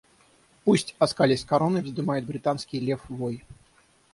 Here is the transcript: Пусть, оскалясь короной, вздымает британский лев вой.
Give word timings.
Пусть, 0.63 0.95
оскалясь 0.97 1.45
короной, 1.45 1.83
вздымает 1.83 2.25
британский 2.25 2.79
лев 2.79 3.01
вой. 3.07 3.43